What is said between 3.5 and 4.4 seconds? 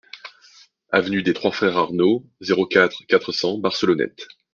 Barcelonnette